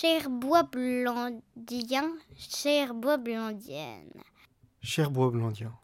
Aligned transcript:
Cher 0.00 0.30
bois 0.30 0.62
blandien, 0.62 2.10
cher 2.38 2.94
bois 2.94 3.18
blandienne. 3.18 4.22
Cher 4.80 5.10
bois 5.10 5.28
blandien, 5.28 5.74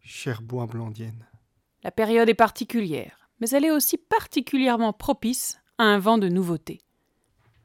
cher 0.00 0.42
bois 0.42 0.66
blandienne. 0.66 1.26
La 1.82 1.90
période 1.90 2.28
est 2.28 2.34
particulière, 2.34 3.28
mais 3.40 3.50
elle 3.50 3.64
est 3.64 3.72
aussi 3.72 3.98
particulièrement 3.98 4.92
propice 4.92 5.58
à 5.76 5.82
un 5.82 5.98
vent 5.98 6.18
de 6.18 6.28
nouveauté. 6.28 6.80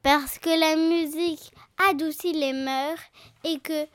Parce 0.02 0.40
que 0.40 0.50
la 0.50 0.74
musique 0.74 1.52
adoucit 1.88 2.32
les 2.32 2.54
mœurs 2.54 2.98
et 3.44 3.60
que 3.60 3.86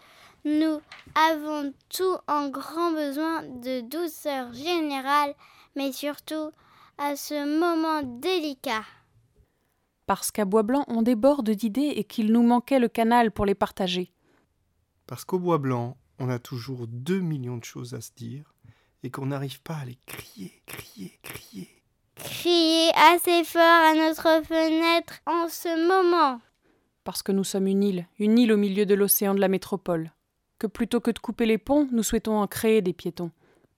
nous 0.45 0.79
avons 1.15 1.73
tout 1.89 2.15
en 2.29 2.47
grand 2.47 2.93
besoin 2.93 3.43
de 3.43 3.81
douceur 3.81 4.53
générale, 4.53 5.35
mais 5.75 5.91
surtout 5.91 6.51
à 6.97 7.17
ce 7.17 7.59
moment 7.59 8.03
délicat. 8.21 8.85
Parce 10.09 10.31
qu'à 10.31 10.43
Bois 10.43 10.63
Blanc, 10.63 10.85
on 10.87 11.03
déborde 11.03 11.51
d'idées 11.51 11.93
et 11.95 12.03
qu'il 12.03 12.31
nous 12.31 12.41
manquait 12.41 12.79
le 12.79 12.87
canal 12.87 13.29
pour 13.29 13.45
les 13.45 13.53
partager. 13.53 14.11
Parce 15.05 15.23
qu'au 15.23 15.37
Bois 15.37 15.59
Blanc, 15.59 15.97
on 16.17 16.29
a 16.29 16.39
toujours 16.39 16.87
deux 16.87 17.19
millions 17.19 17.57
de 17.57 17.63
choses 17.63 17.93
à 17.93 18.01
se 18.01 18.09
dire 18.15 18.55
et 19.03 19.11
qu'on 19.11 19.27
n'arrive 19.27 19.61
pas 19.61 19.75
à 19.75 19.85
les 19.85 19.99
crier, 20.07 20.63
crier, 20.65 21.19
crier. 21.21 21.69
Crier 22.15 22.89
assez 22.95 23.43
fort 23.43 23.61
à 23.61 23.93
notre 23.93 24.43
fenêtre 24.47 25.19
en 25.27 25.47
ce 25.47 25.87
moment. 25.87 26.41
Parce 27.03 27.21
que 27.21 27.31
nous 27.31 27.43
sommes 27.43 27.67
une 27.67 27.83
île, 27.83 28.07
une 28.17 28.39
île 28.39 28.51
au 28.51 28.57
milieu 28.57 28.87
de 28.87 28.95
l'océan 28.95 29.35
de 29.35 29.39
la 29.39 29.47
métropole. 29.47 30.11
Que 30.57 30.65
plutôt 30.65 31.01
que 31.01 31.11
de 31.11 31.19
couper 31.19 31.45
les 31.45 31.59
ponts, 31.59 31.87
nous 31.91 32.01
souhaitons 32.01 32.39
en 32.39 32.47
créer 32.47 32.81
des 32.81 32.93
piétons. 32.93 33.29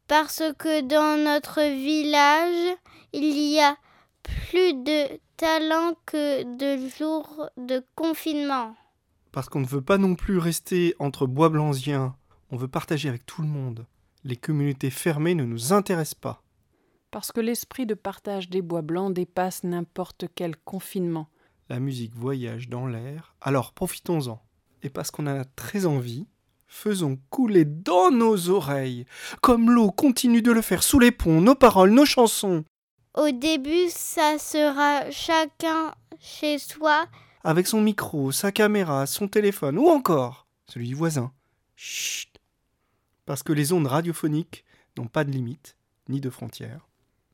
Parce 0.07 0.43
que 0.57 0.79
dans 0.79 1.21
notre 1.21 1.59
village, 1.59 2.77
il 3.11 3.37
y 3.37 3.59
a 3.59 3.75
plus 4.23 4.73
de 4.73 5.19
talent 5.37 5.93
que 6.05 6.43
de 6.43 6.89
jours 6.89 7.49
de 7.57 7.83
confinement. 7.95 8.75
Parce 9.31 9.49
qu'on 9.49 9.61
ne 9.61 9.65
veut 9.65 9.81
pas 9.81 9.97
non 9.97 10.15
plus 10.15 10.37
rester 10.37 10.95
entre 10.99 11.25
bois 11.25 11.49
blanziens, 11.49 12.15
on 12.51 12.57
veut 12.57 12.67
partager 12.67 13.09
avec 13.09 13.25
tout 13.25 13.41
le 13.41 13.47
monde. 13.47 13.85
Les 14.23 14.35
communautés 14.35 14.89
fermées 14.89 15.35
ne 15.35 15.45
nous 15.45 15.73
intéressent 15.73 16.19
pas. 16.19 16.43
Parce 17.11 17.31
que 17.31 17.41
l'esprit 17.41 17.85
de 17.85 17.93
partage 17.93 18.49
des 18.49 18.61
bois 18.61 18.81
blancs 18.81 19.13
dépasse 19.13 19.63
n'importe 19.63 20.25
quel 20.35 20.55
confinement. 20.57 21.27
La 21.69 21.79
musique 21.79 22.13
voyage 22.13 22.69
dans 22.69 22.87
l'air, 22.87 23.35
alors 23.41 23.73
profitons-en. 23.73 24.41
Et 24.83 24.89
parce 24.89 25.11
qu'on 25.11 25.27
en 25.27 25.39
a 25.39 25.45
très 25.45 25.85
envie, 25.85 26.27
faisons 26.67 27.19
couler 27.29 27.65
dans 27.65 28.11
nos 28.11 28.49
oreilles, 28.49 29.05
comme 29.41 29.69
l'eau 29.71 29.91
continue 29.91 30.41
de 30.41 30.51
le 30.51 30.61
faire 30.61 30.83
sous 30.83 30.99
les 30.99 31.11
ponts, 31.11 31.41
nos 31.41 31.55
paroles, 31.55 31.91
nos 31.91 32.05
chansons. 32.05 32.63
Au 33.13 33.29
début, 33.29 33.89
ça 33.89 34.37
sera 34.39 35.11
chacun 35.11 35.93
chez 36.19 36.57
soi. 36.59 37.07
Avec 37.43 37.67
son 37.67 37.81
micro, 37.81 38.31
sa 38.31 38.51
caméra, 38.51 39.05
son 39.05 39.27
téléphone, 39.27 39.77
ou 39.77 39.89
encore 39.89 40.47
celui 40.67 40.87
du 40.87 40.95
voisin. 40.95 41.33
Chut 41.75 42.29
Parce 43.25 43.43
que 43.43 43.51
les 43.51 43.73
ondes 43.73 43.87
radiophoniques 43.87 44.63
n'ont 44.97 45.07
pas 45.07 45.25
de 45.25 45.31
limite, 45.31 45.75
ni 46.07 46.21
de 46.21 46.29
frontières. 46.29 46.87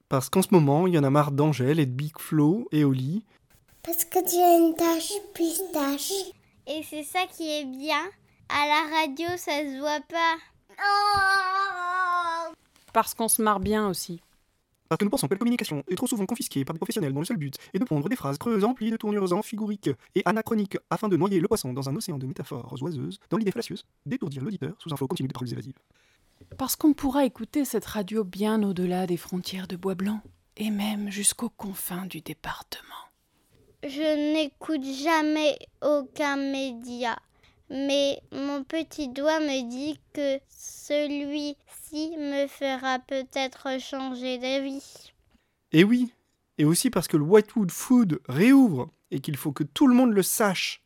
Parce 0.09 0.29
qu'en 0.29 0.41
ce 0.41 0.47
moment, 0.51 0.87
il 0.87 0.95
y 0.95 0.97
en 0.97 1.03
a 1.03 1.09
marre 1.09 1.31
d'Angèle 1.31 1.79
et 1.79 1.85
de 1.85 1.91
Big 1.91 2.17
Flo 2.17 2.67
et 2.71 2.83
Oli. 2.83 3.23
Parce 3.83 4.05
que 4.05 4.19
tu 4.27 4.35
as 4.41 4.57
une 4.57 4.75
tache 4.75 5.13
pistache. 5.33 6.11
Et 6.65 6.81
c'est 6.89 7.03
ça 7.03 7.19
qui 7.31 7.49
est 7.49 7.65
bien. 7.65 8.03
À 8.49 8.65
la 8.65 8.97
radio, 8.97 9.27
ça 9.37 9.51
se 9.51 9.79
voit 9.79 10.01
pas. 10.09 10.37
Parce 12.93 13.13
qu'on 13.13 13.27
se 13.27 13.41
marre 13.41 13.59
bien 13.59 13.87
aussi. 13.87 14.21
Parce 14.89 14.99
que 14.99 15.03
nous 15.03 15.11
pensons 15.11 15.27
que 15.27 15.33
la 15.33 15.39
communication 15.39 15.83
est 15.87 15.95
trop 15.95 16.07
souvent 16.07 16.25
confisquée 16.25 16.63
par 16.63 16.73
des 16.73 16.79
professionnels 16.79 17.13
dont 17.13 17.19
le 17.19 17.25
seul 17.25 17.37
but 17.37 17.55
est 17.73 17.79
de 17.79 17.85
pondre 17.85 18.07
des 18.09 18.15
phrases 18.15 18.37
creuses 18.37 18.63
emplies 18.63 18.91
de 18.91 18.97
tournures 18.97 19.33
amphiguriques 19.33 19.89
et 20.15 20.21
anachroniques 20.25 20.77
afin 20.89 21.09
de 21.09 21.17
noyer 21.17 21.39
le 21.39 21.47
poisson 21.47 21.73
dans 21.73 21.89
un 21.89 21.95
océan 21.95 22.17
de 22.17 22.25
métaphores 22.25 22.81
oiseuses, 22.81 23.19
dans 23.29 23.37
l'idée 23.37 23.51
flacieuse 23.51 23.85
d'étourdir 24.05 24.43
l'auditeur 24.43 24.75
sous 24.79 24.93
un 24.93 24.97
flot 24.97 25.07
continu 25.07 25.27
de 25.27 25.33
paroles 25.33 25.51
évasives. 25.51 25.77
Parce 26.57 26.75
qu'on 26.75 26.93
pourra 26.93 27.25
écouter 27.25 27.65
cette 27.65 27.85
radio 27.85 28.23
bien 28.23 28.63
au-delà 28.63 29.07
des 29.07 29.17
frontières 29.17 29.67
de 29.67 29.75
Bois 29.75 29.95
Blanc, 29.95 30.21
et 30.55 30.69
même 30.69 31.09
jusqu'aux 31.09 31.49
confins 31.49 32.05
du 32.05 32.21
département. 32.21 32.83
Je 33.83 34.33
n'écoute 34.33 34.83
jamais 34.83 35.57
aucun 35.81 36.35
média, 36.37 37.17
mais 37.69 38.21
mon 38.31 38.63
petit 38.63 39.09
doigt 39.09 39.39
me 39.39 39.69
dit 39.69 39.99
que 40.13 40.39
celui-ci 40.49 42.11
me 42.17 42.47
fera 42.47 42.99
peut-être 42.99 43.79
changer 43.79 44.37
d'avis. 44.37 45.11
Et 45.71 45.83
oui, 45.83 46.11
et 46.57 46.65
aussi 46.65 46.89
parce 46.89 47.07
que 47.07 47.17
le 47.17 47.23
Whitewood 47.23 47.71
Food 47.71 48.19
réouvre 48.27 48.89
et 49.11 49.19
qu'il 49.19 49.37
faut 49.37 49.51
que 49.51 49.63
tout 49.63 49.87
le 49.87 49.95
monde 49.95 50.13
le 50.13 50.23
sache. 50.23 50.83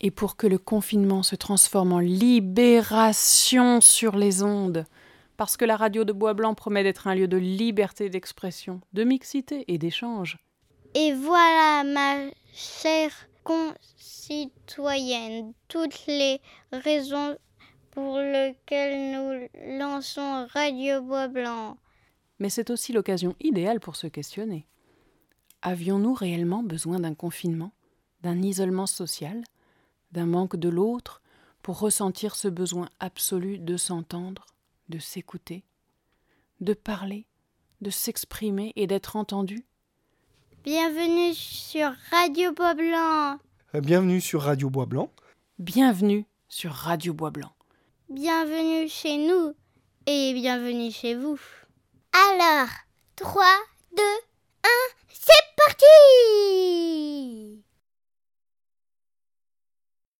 Et 0.00 0.10
pour 0.10 0.36
que 0.36 0.46
le 0.46 0.58
confinement 0.58 1.22
se 1.22 1.36
transforme 1.36 1.92
en 1.92 2.00
libération 2.00 3.80
sur 3.80 4.16
les 4.16 4.42
ondes, 4.42 4.84
parce 5.36 5.56
que 5.56 5.64
la 5.64 5.76
radio 5.76 6.04
de 6.04 6.12
Bois 6.12 6.34
Blanc 6.34 6.54
promet 6.54 6.82
d'être 6.82 7.06
un 7.06 7.14
lieu 7.14 7.28
de 7.28 7.36
liberté 7.36 8.10
d'expression, 8.10 8.80
de 8.92 9.04
mixité 9.04 9.64
et 9.68 9.78
d'échange. 9.78 10.38
Et 10.94 11.12
voilà, 11.12 11.84
ma 11.84 12.30
chère 12.52 13.12
concitoyenne, 13.44 15.52
toutes 15.68 16.06
les 16.06 16.40
raisons 16.72 17.36
pour 17.92 18.18
lesquelles 18.18 19.12
nous 19.12 19.48
lançons 19.78 20.48
Radio 20.52 21.02
Bois 21.02 21.28
Blanc. 21.28 21.76
Mais 22.40 22.48
c'est 22.48 22.70
aussi 22.70 22.92
l'occasion 22.92 23.36
idéale 23.40 23.78
pour 23.78 23.96
se 23.96 24.08
questionner. 24.08 24.66
Avions-nous 25.62 26.14
réellement 26.14 26.62
besoin 26.62 26.98
d'un 26.98 27.14
confinement, 27.14 27.72
d'un 28.22 28.42
isolement 28.42 28.86
social, 28.86 29.44
d'un 30.12 30.26
manque 30.26 30.56
de 30.56 30.68
l'autre 30.68 31.22
pour 31.62 31.78
ressentir 31.78 32.34
ce 32.34 32.48
besoin 32.48 32.88
absolu 32.98 33.58
de 33.58 33.76
s'entendre, 33.76 34.46
de 34.88 34.98
s'écouter, 34.98 35.64
de 36.60 36.74
parler, 36.74 37.26
de 37.80 37.90
s'exprimer 37.90 38.72
et 38.76 38.86
d'être 38.86 39.16
entendu? 39.16 39.64
Bienvenue 40.64 41.34
sur 41.34 41.92
Radio 42.10 42.54
Bois 42.54 42.72
Blanc. 42.72 43.38
Bienvenue 43.74 44.22
sur 44.22 44.40
Radio 44.40 44.70
Bois 44.70 44.86
Blanc. 44.86 45.10
Bienvenue 45.58 46.24
sur 46.48 46.72
Radio 46.72 47.12
Bois 47.12 47.28
Blanc. 47.30 47.52
Bienvenue 48.08 48.88
chez 48.88 49.18
nous 49.18 49.52
et 50.06 50.32
bienvenue 50.32 50.90
chez 50.90 51.16
vous. 51.16 51.38
Alors, 52.30 52.70
3, 53.16 53.44
2, 53.94 54.02